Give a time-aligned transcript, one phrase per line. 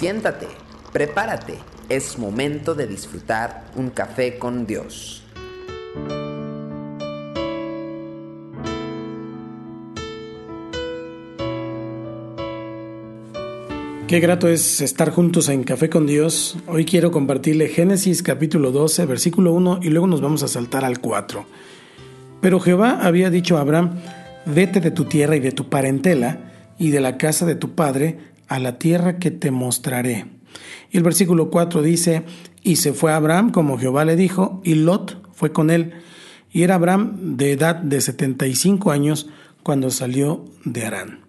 [0.00, 0.46] Siéntate,
[0.94, 1.58] prepárate,
[1.90, 5.22] es momento de disfrutar un café con Dios.
[14.08, 16.56] Qué grato es estar juntos en Café con Dios.
[16.66, 21.00] Hoy quiero compartirle Génesis capítulo 12, versículo 1 y luego nos vamos a saltar al
[21.00, 21.44] 4.
[22.40, 24.00] Pero Jehová había dicho a Abraham,
[24.46, 26.38] vete de tu tierra y de tu parentela
[26.78, 30.26] y de la casa de tu padre a la tierra que te mostraré.
[30.90, 32.24] Y el versículo 4 dice,
[32.62, 35.94] y se fue Abraham como Jehová le dijo, y Lot fue con él.
[36.50, 39.28] Y era Abraham de edad de 75 años
[39.62, 41.20] cuando salió de Arán.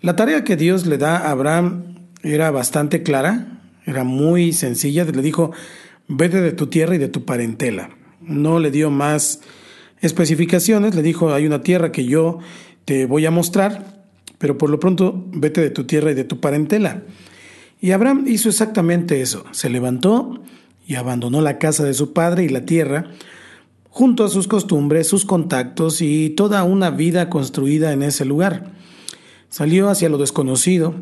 [0.00, 5.04] La tarea que Dios le da a Abraham era bastante clara, era muy sencilla.
[5.04, 5.50] Le dijo,
[6.06, 7.90] vete de tu tierra y de tu parentela.
[8.20, 9.40] No le dio más
[10.00, 12.38] especificaciones, le dijo, hay una tierra que yo
[12.84, 13.97] te voy a mostrar,
[14.38, 17.02] pero por lo pronto vete de tu tierra y de tu parentela.
[17.80, 20.40] Y Abraham hizo exactamente eso, se levantó
[20.86, 23.10] y abandonó la casa de su padre y la tierra,
[23.90, 28.72] junto a sus costumbres, sus contactos y toda una vida construida en ese lugar.
[29.48, 30.94] Salió hacia lo desconocido,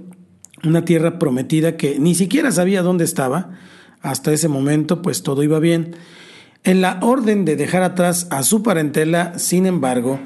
[0.65, 3.51] una tierra prometida que ni siquiera sabía dónde estaba.
[4.01, 5.97] Hasta ese momento, pues todo iba bien.
[6.65, 10.21] En la orden de dejar atrás a su parentela, sin embargo,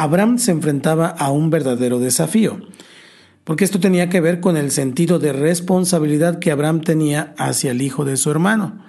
[0.00, 2.58] Abraham se enfrentaba a un verdadero desafío,
[3.44, 7.82] porque esto tenía que ver con el sentido de responsabilidad que Abraham tenía hacia el
[7.82, 8.82] hijo de su hermano.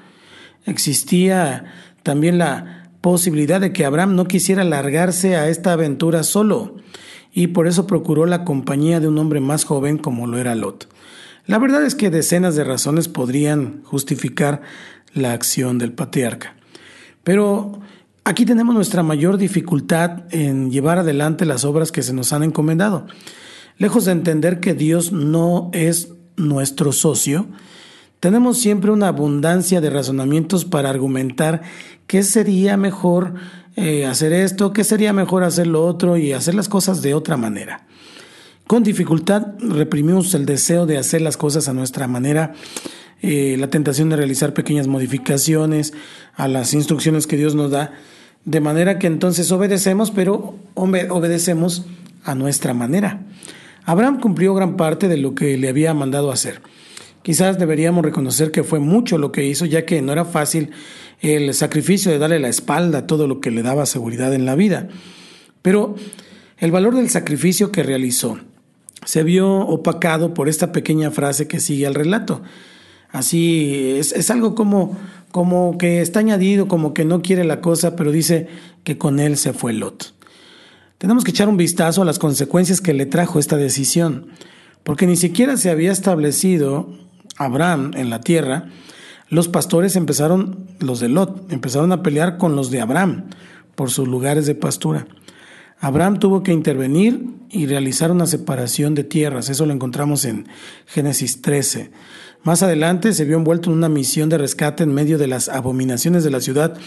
[0.66, 1.66] Existía
[2.04, 6.78] también la posibilidad de que Abraham no quisiera largarse a esta aventura solo
[7.34, 10.88] y por eso procuró la compañía de un hombre más joven como lo era Lot.
[11.46, 14.62] La verdad es que decenas de razones podrían justificar
[15.14, 16.56] la acción del patriarca.
[17.26, 17.82] Pero
[18.32, 23.06] aquí tenemos nuestra mayor dificultad en llevar adelante las obras que se nos han encomendado.
[23.78, 27.50] Lejos de entender que Dios no es nuestro socio,
[28.22, 31.62] tenemos siempre una abundancia de razonamientos para argumentar
[32.08, 33.34] qué sería mejor
[33.76, 37.36] eh, hacer esto, qué sería mejor hacer lo otro y hacer las cosas de otra
[37.36, 37.86] manera.
[38.66, 42.54] Con dificultad reprimimos el deseo de hacer las cosas a nuestra manera,
[43.22, 45.94] eh, la tentación de realizar pequeñas modificaciones
[46.36, 47.94] a las instrucciones que Dios nos da,
[48.46, 51.86] de manera que entonces obedecemos, pero obedecemos
[52.24, 53.22] a nuestra manera.
[53.86, 56.62] Abraham cumplió gran parte de lo que le había mandado hacer.
[57.24, 60.72] Quizás deberíamos reconocer que fue mucho lo que hizo, ya que no era fácil
[61.20, 64.56] el sacrificio de darle la espalda a todo lo que le daba seguridad en la
[64.56, 64.88] vida.
[65.62, 65.96] Pero
[66.58, 68.40] el valor del sacrificio que realizó
[69.06, 72.42] se vio opacado por esta pequeña frase que sigue al relato.
[73.12, 74.98] Así es, es algo como,
[75.32, 78.48] como que está añadido, como que no quiere la cosa, pero dice
[78.84, 80.14] que con él se fue Lot.
[80.98, 84.28] Tenemos que echar un vistazo a las consecuencias que le trajo esta decisión,
[84.84, 86.90] porque ni siquiera se había establecido
[87.38, 88.70] Abraham en la tierra,
[89.30, 93.30] los pastores empezaron, los de Lot, empezaron a pelear con los de Abraham
[93.76, 95.08] por sus lugares de pastura.
[95.80, 100.48] Abraham tuvo que intervenir y realizar una separación de tierras, eso lo encontramos en
[100.86, 101.92] Génesis 13.
[102.44, 106.24] Más adelante se vio envuelto en una misión de rescate en medio de las abominaciones
[106.24, 106.78] de la ciudad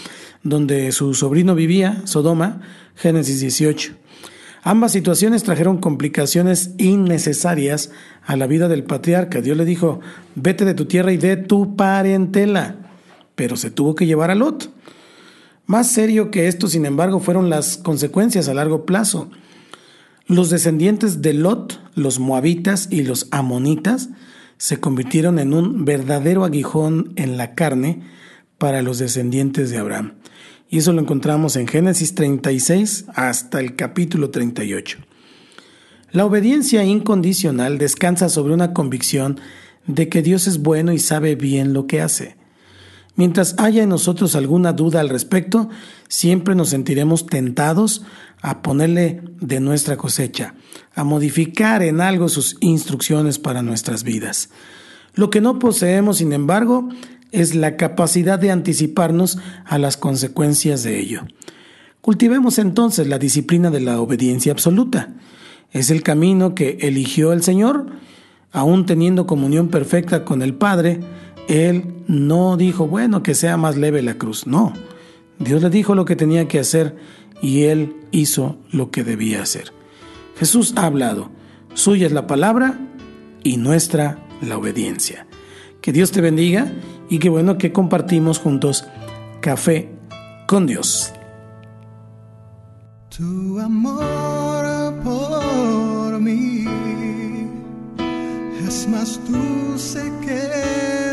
[0.43, 2.61] donde su sobrino vivía, Sodoma,
[2.97, 3.93] Génesis 18.
[4.63, 7.91] Ambas situaciones trajeron complicaciones innecesarias
[8.25, 9.41] a la vida del patriarca.
[9.41, 10.01] Dios le dijo,
[10.35, 12.77] vete de tu tierra y de tu parentela,
[13.35, 14.71] pero se tuvo que llevar a Lot.
[15.67, 19.31] Más serio que esto, sin embargo, fueron las consecuencias a largo plazo.
[20.27, 24.09] Los descendientes de Lot, los moabitas y los amonitas,
[24.57, 28.03] se convirtieron en un verdadero aguijón en la carne
[28.57, 30.15] para los descendientes de Abraham.
[30.71, 34.99] Y eso lo encontramos en Génesis 36 hasta el capítulo 38.
[36.11, 39.41] La obediencia incondicional descansa sobre una convicción
[39.87, 42.37] de que Dios es bueno y sabe bien lo que hace.
[43.17, 45.69] Mientras haya en nosotros alguna duda al respecto,
[46.09, 48.03] siempre nos sentiremos tentados
[48.43, 50.55] a ponerle de nuestra cosecha,
[50.95, 54.51] a modificar en algo sus instrucciones para nuestras vidas.
[55.15, 56.89] Lo que no poseemos, sin embargo,
[57.31, 61.23] es la capacidad de anticiparnos a las consecuencias de ello.
[62.01, 65.15] Cultivemos entonces la disciplina de la obediencia absoluta.
[65.73, 67.87] Es el camino que eligió el Señor,
[68.53, 71.01] aún teniendo comunión perfecta con el Padre,
[71.49, 74.73] Él no dijo, bueno, que sea más leve la cruz, no.
[75.39, 76.97] Dios le dijo lo que tenía que hacer
[77.43, 79.73] y Él hizo lo que debía hacer.
[80.37, 81.31] Jesús ha hablado,
[81.75, 82.79] suya es la palabra
[83.43, 85.27] y nuestra la obediencia.
[85.81, 86.73] Que Dios te bendiga
[87.09, 88.85] y qué bueno que compartimos juntos
[89.41, 89.91] café
[90.47, 91.13] con Dios.
[93.17, 96.65] Tu amor por mí
[98.67, 101.04] es más dulce que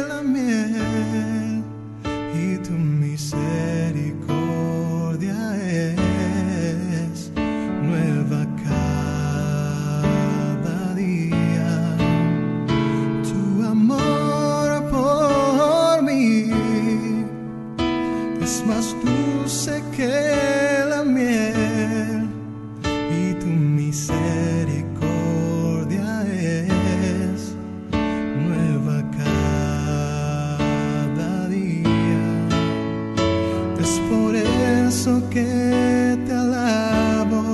[18.72, 20.16] más dulce que
[20.92, 22.30] la miel
[23.22, 27.40] y tu misericordia es
[28.46, 32.28] nueva cada día.
[33.84, 35.50] Es por eso que
[36.26, 37.46] te alabo,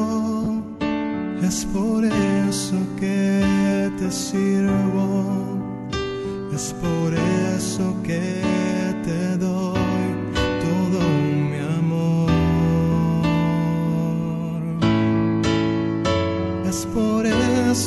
[1.42, 5.60] es por eso que te sirvo,
[6.54, 8.22] es por eso que
[9.06, 9.57] te doy.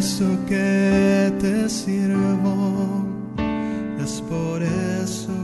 [0.00, 3.04] eso que te sirvo,
[4.02, 5.39] es por eso